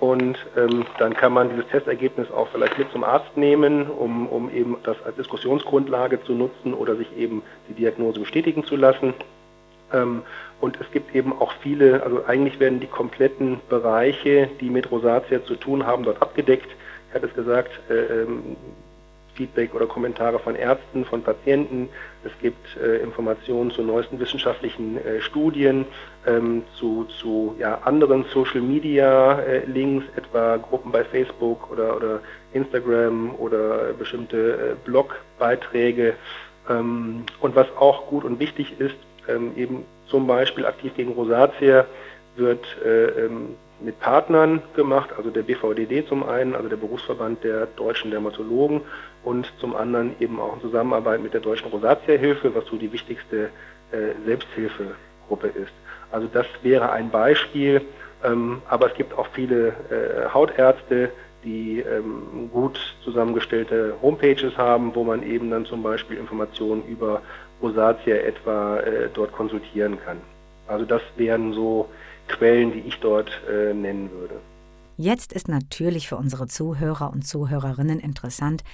Und 0.00 0.38
ähm, 0.56 0.86
dann 0.98 1.14
kann 1.14 1.32
man 1.32 1.50
dieses 1.50 1.66
Testergebnis 1.68 2.30
auch 2.30 2.48
vielleicht 2.52 2.78
mit 2.78 2.90
zum 2.92 3.02
Arzt 3.02 3.36
nehmen, 3.36 3.90
um, 3.90 4.28
um 4.28 4.48
eben 4.50 4.76
das 4.84 4.96
als 5.04 5.16
Diskussionsgrundlage 5.16 6.22
zu 6.22 6.34
nutzen 6.34 6.72
oder 6.72 6.94
sich 6.96 7.16
eben 7.16 7.42
die 7.68 7.74
Diagnose 7.74 8.20
bestätigen 8.20 8.64
zu 8.64 8.76
lassen. 8.76 9.14
Ähm, 9.92 10.22
und 10.60 10.80
es 10.80 10.90
gibt 10.92 11.14
eben 11.16 11.32
auch 11.32 11.52
viele, 11.62 12.02
also 12.04 12.24
eigentlich 12.26 12.60
werden 12.60 12.78
die 12.78 12.86
kompletten 12.86 13.60
Bereiche, 13.68 14.48
die 14.60 14.70
mit 14.70 14.90
Rosatia 14.90 15.44
zu 15.44 15.56
tun 15.56 15.84
haben, 15.84 16.04
dort 16.04 16.22
abgedeckt. 16.22 16.68
Ich 17.08 17.14
hatte 17.14 17.26
es 17.26 17.34
gesagt, 17.34 17.70
äh, 17.90 18.22
ähm, 18.22 18.56
Feedback 19.38 19.72
oder 19.72 19.86
Kommentare 19.86 20.40
von 20.40 20.56
Ärzten, 20.56 21.04
von 21.04 21.22
Patienten. 21.22 21.88
Es 22.24 22.32
gibt 22.42 22.76
äh, 22.76 22.96
Informationen 22.98 23.70
zu 23.70 23.82
neuesten 23.82 24.18
wissenschaftlichen 24.18 24.98
äh, 24.98 25.20
Studien, 25.20 25.86
ähm, 26.26 26.64
zu, 26.74 27.04
zu 27.20 27.54
ja, 27.58 27.78
anderen 27.84 28.24
Social 28.34 28.60
Media 28.60 29.38
äh, 29.38 29.64
Links, 29.66 30.04
etwa 30.16 30.56
Gruppen 30.56 30.90
bei 30.90 31.04
Facebook 31.04 31.70
oder, 31.70 31.96
oder 31.96 32.20
Instagram 32.52 33.36
oder 33.38 33.92
bestimmte 33.92 34.36
äh, 34.36 34.74
Blogbeiträge. 34.84 36.14
Ähm, 36.68 37.24
und 37.40 37.54
was 37.54 37.68
auch 37.78 38.08
gut 38.08 38.24
und 38.24 38.40
wichtig 38.40 38.80
ist, 38.80 38.96
ähm, 39.28 39.52
eben 39.56 39.84
zum 40.08 40.26
Beispiel 40.26 40.66
aktiv 40.66 40.92
gegen 40.96 41.12
Rosatia 41.12 41.86
wird 42.36 42.66
äh, 42.84 43.26
ähm, 43.26 43.54
mit 43.80 44.00
Partnern 44.00 44.62
gemacht, 44.74 45.10
also 45.16 45.30
der 45.30 45.42
BVDD 45.42 46.06
zum 46.06 46.28
einen, 46.28 46.54
also 46.54 46.68
der 46.68 46.76
Berufsverband 46.76 47.44
der 47.44 47.66
deutschen 47.66 48.10
Dermatologen 48.10 48.82
und 49.24 49.52
zum 49.58 49.76
anderen 49.76 50.14
eben 50.20 50.40
auch 50.40 50.54
in 50.54 50.60
Zusammenarbeit 50.60 51.22
mit 51.22 51.34
der 51.34 51.40
Deutschen 51.40 51.68
Rosatia-Hilfe, 51.68 52.54
was 52.54 52.66
so 52.66 52.76
die 52.76 52.92
wichtigste 52.92 53.50
äh, 53.92 54.14
Selbsthilfegruppe 54.26 55.48
ist. 55.48 55.72
Also 56.10 56.28
das 56.32 56.46
wäre 56.62 56.90
ein 56.90 57.10
Beispiel, 57.10 57.82
ähm, 58.24 58.62
aber 58.68 58.86
es 58.88 58.94
gibt 58.94 59.16
auch 59.16 59.28
viele 59.32 59.68
äh, 59.68 60.32
Hautärzte, 60.32 61.10
die 61.44 61.80
ähm, 61.80 62.50
gut 62.52 62.78
zusammengestellte 63.04 63.94
Homepages 64.02 64.56
haben, 64.56 64.94
wo 64.94 65.04
man 65.04 65.22
eben 65.22 65.50
dann 65.50 65.64
zum 65.66 65.82
Beispiel 65.82 66.18
Informationen 66.18 66.82
über 66.88 67.22
Rosatia 67.62 68.16
etwa 68.16 68.78
äh, 68.78 69.08
dort 69.14 69.32
konsultieren 69.32 69.98
kann. 70.04 70.18
Also 70.66 70.84
das 70.84 71.02
wären 71.16 71.52
so 71.52 71.88
Quellen, 72.28 72.72
die 72.72 72.80
ich 72.80 72.98
dort 73.00 73.30
äh, 73.48 73.74
nennen 73.74 74.10
würde. 74.10 74.40
Jetzt 74.96 75.32
ist 75.32 75.48
natürlich 75.48 76.08
für 76.08 76.16
unsere 76.16 76.48
Zuhörer 76.48 77.12
und 77.12 77.26
Zuhörerinnen 77.26 78.00
interessant, 78.00 78.64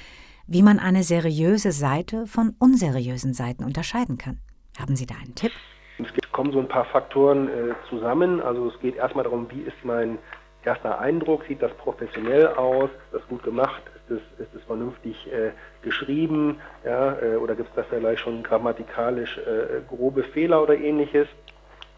wie 0.47 0.63
man 0.63 0.79
eine 0.79 1.03
seriöse 1.03 1.73
Seite 1.73 2.27
von 2.27 2.55
unseriösen 2.59 3.35
Seiten 3.35 3.65
unterscheiden 3.65 4.19
kann. 4.19 4.39
Haben 4.79 4.97
Sie 4.97 5.07
da 5.07 5.15
einen 5.15 5.35
Tipp? 5.35 5.53
Es 5.99 6.33
kommen 6.33 6.53
so 6.53 6.59
ein 6.59 6.69
paar 6.69 6.85
Faktoren 6.87 7.49
äh, 7.49 7.75
zusammen. 7.89 8.41
Also 8.41 8.69
es 8.69 8.79
geht 8.81 8.97
erstmal 8.97 9.25
darum, 9.25 9.47
wie 9.51 9.61
ist 9.61 9.85
mein 9.85 10.19
erster 10.65 10.99
Eindruck, 10.99 11.45
sieht 11.47 11.63
das 11.63 11.73
professionell 11.75 12.49
aus, 12.49 12.91
ist 12.91 13.21
das 13.21 13.29
gut 13.29 13.43
gemacht, 13.43 13.83
ist 14.09 14.23
es, 14.39 14.47
ist 14.55 14.65
vernünftig 14.65 15.15
äh, 15.33 15.51
geschrieben, 15.83 16.61
ja, 16.85 17.19
äh, 17.21 17.37
oder 17.37 17.55
gibt 17.55 17.69
es 17.71 17.75
da 17.77 17.85
vielleicht 17.85 18.23
schon 18.23 18.43
grammatikalisch 18.43 19.39
äh, 19.39 19.83
grobe 19.89 20.25
Fehler 20.25 20.63
oder 20.63 20.77
ähnliches. 20.77 21.29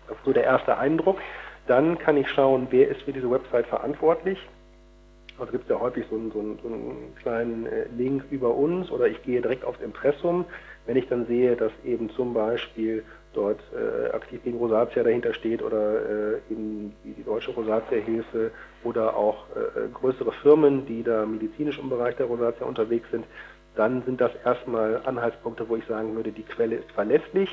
Das 0.09 0.17
ist 0.17 0.25
so 0.25 0.33
der 0.33 0.45
erste 0.45 0.77
Eindruck. 0.79 1.19
Dann 1.67 1.99
kann 1.99 2.17
ich 2.17 2.29
schauen, 2.29 2.69
wer 2.71 2.89
ist 2.89 3.03
für 3.03 3.13
diese 3.13 3.31
Website 3.31 3.67
verantwortlich. 3.67 4.39
Also 5.39 5.53
gibt 5.53 5.65
es 5.65 5.71
ja 5.71 5.79
häufig 5.79 6.07
so 6.09 6.17
einen, 6.17 6.31
so 6.33 6.39
einen, 6.39 6.59
so 6.63 6.69
einen 6.69 7.15
kleinen 7.21 7.67
äh, 7.67 7.87
Link 7.97 8.25
über 8.31 8.55
uns 8.55 8.91
oder 8.91 9.07
ich 9.07 9.23
gehe 9.23 9.43
direkt 9.43 9.65
aufs 9.65 9.81
Impressum. 9.81 10.47
Wenn 10.87 10.97
ich 10.97 11.09
dann 11.09 11.27
sehe, 11.27 11.57
dass 11.57 11.73
eben 11.85 12.09
zum 12.11 12.33
Beispiel 12.33 13.05
dort 13.35 13.61
äh, 13.75 14.11
aktiv 14.13 14.43
gegen 14.45 14.57
Rosatia 14.57 15.03
dahinter 15.03 15.35
steht 15.35 15.63
oder 15.63 16.37
äh, 16.37 16.39
eben 16.51 16.95
die, 17.05 17.23
Deutsche 17.23 17.51
Rosatia-Hilfe 17.51 18.51
oder 18.83 19.15
auch 19.15 19.45
äh, 19.55 19.81
äh, 19.81 19.89
größere 19.93 20.33
Firmen, 20.43 20.87
die 20.87 21.03
da 21.03 21.27
medizinisch 21.27 21.79
im 21.79 21.91
Bereich 21.91 22.17
der 22.17 22.27
Rosatia 22.27 22.67
unterwegs 22.67 23.11
sind, 23.11 23.27
dann 23.75 24.03
sind 24.05 24.23
das 24.23 24.31
erstmal 24.45 25.03
Anhaltspunkte, 25.05 25.69
wo 25.69 25.77
ich 25.77 25.85
sagen 25.85 26.17
würde, 26.17 26.33
die 26.33 26.45
Quelle 26.45 26.77
ist 26.77 26.91
verlässlich. 26.93 27.51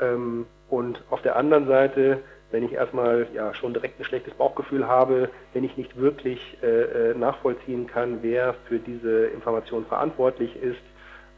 Ähm, 0.00 0.46
und 0.68 1.02
auf 1.10 1.22
der 1.22 1.34
anderen 1.34 1.66
Seite 1.66 2.20
wenn 2.50 2.64
ich 2.64 2.72
erstmal 2.72 3.26
ja 3.34 3.54
schon 3.54 3.74
direkt 3.74 4.00
ein 4.00 4.04
schlechtes 4.04 4.34
Bauchgefühl 4.34 4.86
habe, 4.86 5.30
wenn 5.52 5.64
ich 5.64 5.76
nicht 5.76 5.96
wirklich 5.96 6.40
äh, 6.62 7.10
äh, 7.10 7.14
nachvollziehen 7.14 7.86
kann, 7.86 8.18
wer 8.22 8.54
für 8.68 8.78
diese 8.78 9.26
Information 9.26 9.84
verantwortlich 9.86 10.56
ist, 10.56 10.80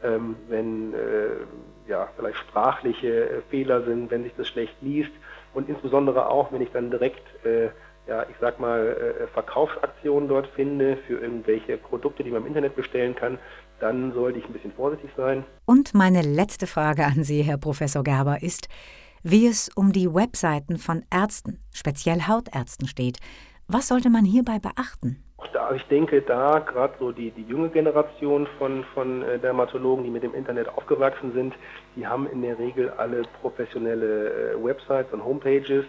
ähm, 0.03 0.35
wenn 0.47 0.93
äh, 0.93 1.89
ja 1.89 2.07
vielleicht 2.15 2.37
sprachliche 2.37 3.29
äh, 3.29 3.41
Fehler 3.49 3.83
sind, 3.83 4.09
wenn 4.09 4.23
sich 4.23 4.33
das 4.37 4.47
schlecht 4.47 4.75
liest 4.81 5.11
und 5.53 5.69
insbesondere 5.69 6.29
auch, 6.29 6.51
wenn 6.51 6.61
ich 6.61 6.71
dann 6.71 6.89
direkt 6.89 7.23
äh, 7.45 7.69
ja, 8.07 8.23
ich 8.23 8.35
sag 8.41 8.59
mal, 8.59 8.87
äh, 9.21 9.27
Verkaufsaktionen 9.27 10.27
dort 10.27 10.47
finde 10.47 10.97
für 11.07 11.19
irgendwelche 11.19 11.77
Produkte, 11.77 12.23
die 12.23 12.31
man 12.31 12.41
im 12.41 12.47
Internet 12.47 12.75
bestellen 12.75 13.15
kann, 13.15 13.37
dann 13.79 14.11
sollte 14.13 14.39
ich 14.39 14.45
ein 14.45 14.53
bisschen 14.53 14.73
vorsichtig 14.73 15.11
sein. 15.15 15.43
Und 15.65 15.93
meine 15.93 16.21
letzte 16.21 16.67
Frage 16.67 17.05
an 17.05 17.23
Sie, 17.23 17.41
Herr 17.41 17.57
Professor 17.57 18.03
Gerber, 18.03 18.41
ist, 18.41 18.67
wie 19.23 19.47
es 19.47 19.69
um 19.75 19.91
die 19.91 20.13
Webseiten 20.13 20.77
von 20.77 21.03
Ärzten, 21.11 21.59
speziell 21.73 22.27
Hautärzten 22.27 22.87
steht. 22.87 23.19
Was 23.67 23.87
sollte 23.87 24.09
man 24.09 24.25
hierbei 24.25 24.59
beachten? 24.59 25.23
Da, 25.53 25.73
ich 25.73 25.83
denke, 25.87 26.21
da 26.21 26.59
gerade 26.59 26.93
so 26.99 27.11
die, 27.11 27.31
die 27.31 27.43
junge 27.43 27.69
Generation 27.69 28.47
von, 28.57 28.83
von 28.93 29.23
äh, 29.23 29.39
Dermatologen, 29.39 30.03
die 30.03 30.09
mit 30.09 30.23
dem 30.23 30.35
Internet 30.35 30.69
aufgewachsen 30.69 31.33
sind, 31.33 31.55
die 31.95 32.05
haben 32.05 32.27
in 32.27 32.41
der 32.41 32.59
Regel 32.59 32.89
alle 32.91 33.23
professionelle 33.41 34.53
äh, 34.53 34.63
Websites 34.63 35.11
und 35.11 35.23
Homepages, 35.23 35.85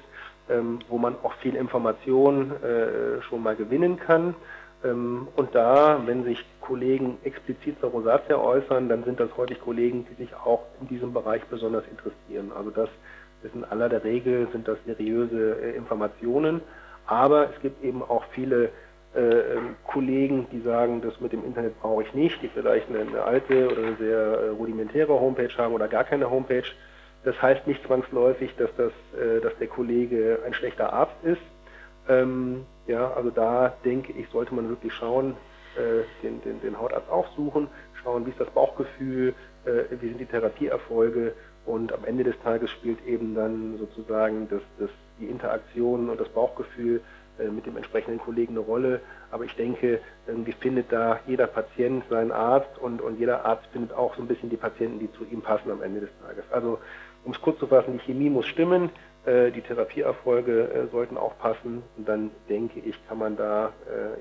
ähm, 0.48 0.78
wo 0.88 0.98
man 0.98 1.16
auch 1.22 1.34
viel 1.34 1.54
Information 1.54 2.52
äh, 2.62 3.22
schon 3.22 3.42
mal 3.42 3.54
gewinnen 3.54 3.98
kann. 3.98 4.34
Ähm, 4.84 5.28
und 5.36 5.54
da, 5.54 6.00
wenn 6.06 6.24
sich 6.24 6.44
Kollegen 6.60 7.18
explizit 7.24 7.78
zur 7.80 7.90
Rosatia 7.90 8.36
äußern, 8.36 8.88
dann 8.88 9.04
sind 9.04 9.20
das 9.20 9.36
häufig 9.36 9.60
Kollegen, 9.60 10.06
die 10.10 10.22
sich 10.22 10.34
auch 10.34 10.62
in 10.80 10.88
diesem 10.88 11.12
Bereich 11.12 11.42
besonders 11.44 11.84
interessieren. 11.88 12.52
Also 12.56 12.70
das 12.70 12.88
das 13.42 13.52
in 13.54 13.64
aller 13.64 13.88
der 13.88 14.04
Regel 14.04 14.48
sind 14.52 14.68
das 14.68 14.78
seriöse 14.86 15.56
äh, 15.62 15.76
Informationen, 15.76 16.60
aber 17.06 17.50
es 17.50 17.60
gibt 17.60 17.82
eben 17.84 18.02
auch 18.02 18.24
viele 18.30 18.70
äh, 19.14 19.20
ähm, 19.20 19.76
Kollegen, 19.86 20.46
die 20.52 20.60
sagen, 20.60 21.02
das 21.02 21.20
mit 21.20 21.32
dem 21.32 21.44
Internet 21.44 21.78
brauche 21.80 22.02
ich 22.02 22.14
nicht, 22.14 22.40
die 22.42 22.48
vielleicht 22.48 22.88
eine, 22.88 23.00
eine 23.00 23.22
alte 23.22 23.70
oder 23.70 23.82
eine 23.82 23.96
sehr 23.96 24.18
äh, 24.18 24.48
rudimentäre 24.48 25.12
Homepage 25.12 25.52
haben 25.58 25.74
oder 25.74 25.88
gar 25.88 26.04
keine 26.04 26.30
Homepage. 26.30 26.64
Das 27.24 27.40
heißt 27.40 27.66
nicht 27.66 27.84
zwangsläufig, 27.86 28.54
dass, 28.56 28.70
das, 28.76 28.92
äh, 29.20 29.40
dass 29.40 29.56
der 29.58 29.68
Kollege 29.68 30.38
ein 30.46 30.54
schlechter 30.54 30.92
Arzt 30.92 31.22
ist. 31.24 31.42
Ähm, 32.08 32.64
ja, 32.86 33.12
also 33.12 33.30
da 33.30 33.74
denke 33.84 34.12
ich, 34.12 34.28
sollte 34.30 34.54
man 34.54 34.68
wirklich 34.68 34.92
schauen, 34.94 35.36
äh, 35.76 36.04
den, 36.22 36.40
den, 36.42 36.60
den 36.60 36.78
Hautarzt 36.78 37.10
aufsuchen, 37.10 37.68
schauen, 38.02 38.26
wie 38.26 38.30
ist 38.30 38.40
das 38.40 38.50
Bauchgefühl, 38.50 39.34
äh, 39.64 39.84
wie 40.00 40.08
sind 40.08 40.18
die 40.18 40.26
Therapieerfolge 40.26 41.34
und 41.64 41.92
am 41.92 42.04
Ende 42.04 42.24
des 42.24 42.38
Tages 42.42 42.70
spielt 42.70 43.04
eben 43.06 43.34
dann 43.34 43.78
sozusagen 43.78 44.48
das, 44.48 44.62
das, 44.78 44.90
die 45.20 45.26
Interaktion 45.26 46.10
und 46.10 46.20
das 46.20 46.28
Bauchgefühl 46.28 47.00
äh, 47.38 47.48
mit 47.48 47.66
dem 47.66 47.76
entsprechenden 47.76 48.18
Kollegen 48.18 48.52
eine 48.52 48.60
Rolle. 48.60 49.00
Aber 49.30 49.44
ich 49.44 49.54
denke, 49.54 50.00
irgendwie 50.26 50.52
findet 50.52 50.92
da 50.92 51.20
jeder 51.26 51.46
Patient 51.46 52.04
seinen 52.10 52.32
Arzt 52.32 52.78
und, 52.78 53.00
und 53.00 53.18
jeder 53.18 53.44
Arzt 53.44 53.66
findet 53.72 53.92
auch 53.92 54.14
so 54.16 54.22
ein 54.22 54.28
bisschen 54.28 54.50
die 54.50 54.56
Patienten, 54.56 54.98
die 54.98 55.12
zu 55.12 55.24
ihm 55.24 55.40
passen 55.40 55.70
am 55.70 55.82
Ende 55.82 56.00
des 56.00 56.10
Tages. 56.20 56.44
Also 56.50 56.78
um 57.24 57.32
es 57.32 57.40
kurz 57.40 57.58
zu 57.58 57.68
fassen, 57.68 57.92
die 57.94 58.00
Chemie 58.00 58.28
muss 58.28 58.46
stimmen, 58.46 58.90
äh, 59.24 59.50
die 59.52 59.62
Therapieerfolge 59.62 60.62
äh, 60.62 60.86
sollten 60.88 61.16
auch 61.16 61.38
passen 61.38 61.82
und 61.96 62.08
dann 62.08 62.30
denke 62.48 62.80
ich, 62.80 62.96
kann 63.08 63.18
man 63.18 63.36
da 63.36 63.72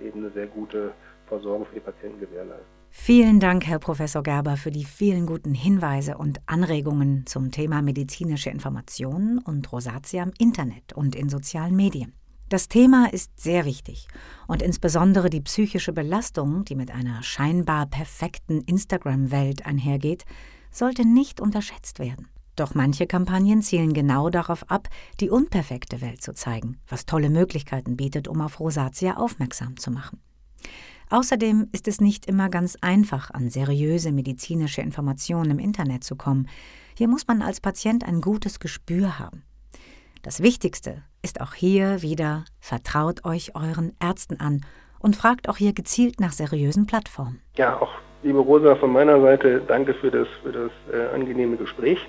eben 0.04 0.20
eine 0.20 0.30
sehr 0.30 0.48
gute 0.48 0.92
Versorgung 1.28 1.66
für 1.66 1.76
die 1.76 1.80
Patienten 1.80 2.20
gewährleisten. 2.20 2.81
Vielen 2.94 3.40
Dank, 3.40 3.66
Herr 3.66 3.80
Professor 3.80 4.22
Gerber, 4.22 4.58
für 4.58 4.70
die 4.70 4.84
vielen 4.84 5.26
guten 5.26 5.54
Hinweise 5.54 6.18
und 6.18 6.42
Anregungen 6.46 7.26
zum 7.26 7.50
Thema 7.50 7.82
medizinische 7.82 8.50
Informationen 8.50 9.40
und 9.40 9.72
Rosatia 9.72 10.22
im 10.24 10.34
Internet 10.38 10.92
und 10.94 11.16
in 11.16 11.30
sozialen 11.30 11.76
Medien. 11.76 12.14
Das 12.50 12.68
Thema 12.68 13.12
ist 13.12 13.40
sehr 13.40 13.64
wichtig 13.64 14.10
und 14.46 14.62
insbesondere 14.62 15.30
die 15.30 15.40
psychische 15.40 15.94
Belastung, 15.94 16.66
die 16.66 16.76
mit 16.76 16.92
einer 16.92 17.24
scheinbar 17.24 17.86
perfekten 17.86 18.60
Instagram-Welt 18.60 19.66
einhergeht, 19.66 20.26
sollte 20.70 21.08
nicht 21.08 21.40
unterschätzt 21.40 21.98
werden. 21.98 22.28
Doch 22.58 22.76
manche 22.76 23.08
Kampagnen 23.08 23.62
zielen 23.62 23.94
genau 23.94 24.30
darauf 24.30 24.70
ab, 24.70 24.90
die 25.22 25.30
unperfekte 25.30 26.02
Welt 26.02 26.22
zu 26.22 26.34
zeigen, 26.34 26.82
was 26.90 27.06
tolle 27.06 27.30
Möglichkeiten 27.30 27.96
bietet, 27.96 28.28
um 28.28 28.42
auf 28.42 28.60
Rosatia 28.60 29.16
aufmerksam 29.16 29.78
zu 29.78 29.92
machen. 29.92 30.22
Außerdem 31.12 31.68
ist 31.74 31.90
es 31.90 32.00
nicht 32.00 32.26
immer 32.26 32.48
ganz 32.48 32.78
einfach, 32.80 33.32
an 33.32 33.50
seriöse 33.50 34.14
medizinische 34.14 34.82
Informationen 34.82 35.52
im 35.52 35.60
Internet 35.60 36.06
zu 36.06 36.16
kommen. 36.16 36.48
Hier 36.98 37.10
muss 37.10 37.28
man 37.28 37.42
als 37.42 37.60
Patient 37.60 38.08
ein 38.08 38.22
gutes 38.22 38.62
Gespür 38.62 39.20
haben. 39.20 39.44
Das 40.24 40.42
Wichtigste 40.42 41.04
ist 41.22 41.42
auch 41.42 41.54
hier 41.54 42.02
wieder, 42.02 42.46
vertraut 42.62 43.26
euch 43.26 43.56
euren 43.58 43.92
Ärzten 44.02 44.40
an 44.40 44.62
und 45.00 45.18
fragt 45.18 45.50
auch 45.50 45.58
hier 45.58 45.74
gezielt 45.74 46.22
nach 46.22 46.32
seriösen 46.32 46.86
Plattformen. 46.86 47.42
Ja, 47.58 47.78
auch 47.82 47.92
liebe 48.24 48.40
Rosa, 48.40 48.76
von 48.78 48.94
meiner 48.94 49.20
Seite 49.20 49.62
danke 49.68 49.94
für 49.94 50.12
das, 50.12 50.30
für 50.42 50.54
das 50.54 50.72
äh, 50.94 51.14
angenehme 51.14 51.58
Gespräch. 51.58 52.00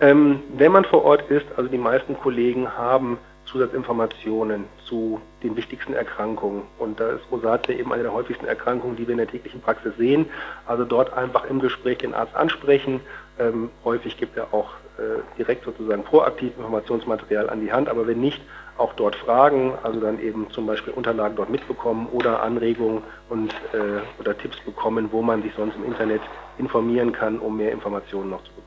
Ähm, 0.00 0.42
wenn 0.56 0.70
man 0.70 0.84
vor 0.84 1.04
Ort 1.04 1.28
ist, 1.28 1.46
also 1.56 1.68
die 1.68 1.78
meisten 1.78 2.16
Kollegen 2.20 2.68
haben 2.68 3.18
Zusatzinformationen 3.46 4.64
zu 4.86 5.20
den 5.42 5.56
wichtigsten 5.56 5.94
Erkrankungen. 5.94 6.62
Und 6.78 7.00
da 7.00 7.10
ist 7.10 7.22
Rosatia 7.30 7.74
eben 7.74 7.92
eine 7.92 8.02
der 8.02 8.12
häufigsten 8.12 8.46
Erkrankungen, 8.46 8.96
die 8.96 9.06
wir 9.06 9.12
in 9.12 9.18
der 9.18 9.28
täglichen 9.28 9.60
Praxis 9.60 9.92
sehen. 9.96 10.26
Also 10.66 10.84
dort 10.84 11.12
einfach 11.12 11.44
im 11.44 11.60
Gespräch 11.60 11.98
den 11.98 12.14
Arzt 12.14 12.34
ansprechen. 12.34 13.00
Ähm, 13.38 13.70
häufig 13.84 14.16
gibt 14.16 14.36
er 14.36 14.54
auch 14.54 14.70
äh, 14.98 15.20
direkt 15.36 15.64
sozusagen 15.64 16.04
proaktiv 16.04 16.52
Informationsmaterial 16.56 17.50
an 17.50 17.60
die 17.60 17.72
Hand, 17.72 17.88
aber 17.88 18.06
wenn 18.06 18.20
nicht, 18.20 18.40
auch 18.76 18.92
dort 18.94 19.14
fragen, 19.14 19.72
also 19.82 20.00
dann 20.00 20.20
eben 20.20 20.50
zum 20.50 20.66
Beispiel 20.66 20.92
Unterlagen 20.92 21.36
dort 21.36 21.50
mitbekommen 21.50 22.08
oder 22.12 22.42
Anregungen 22.42 23.02
und 23.28 23.52
äh, 23.72 24.00
oder 24.18 24.36
Tipps 24.36 24.58
bekommen, 24.60 25.08
wo 25.12 25.22
man 25.22 25.42
sich 25.42 25.52
sonst 25.56 25.76
im 25.76 25.84
Internet 25.84 26.20
informieren 26.58 27.12
kann, 27.12 27.38
um 27.38 27.56
mehr 27.56 27.72
Informationen 27.72 28.30
noch 28.30 28.42
zu 28.42 28.50
bekommen. 28.50 28.63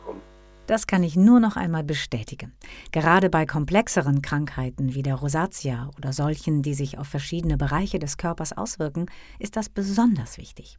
Das 0.67 0.85
kann 0.85 1.01
ich 1.01 1.15
nur 1.15 1.39
noch 1.39 1.55
einmal 1.55 1.83
bestätigen. 1.83 2.53
Gerade 2.91 3.29
bei 3.29 3.45
komplexeren 3.45 4.21
Krankheiten 4.21 4.93
wie 4.93 5.01
der 5.01 5.15
Rosatia 5.15 5.89
oder 5.97 6.13
solchen, 6.13 6.61
die 6.61 6.73
sich 6.73 6.97
auf 6.97 7.07
verschiedene 7.07 7.55
Bereiche 7.57 7.99
des 7.99 8.17
Körpers 8.17 8.51
auswirken, 8.51 9.05
ist 9.39 9.55
das 9.55 9.69
besonders 9.69 10.37
wichtig. 10.37 10.77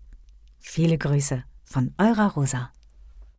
Viele 0.60 0.98
Grüße 0.98 1.44
von 1.64 1.94
eurer 2.00 2.34
Rosa. 2.34 2.72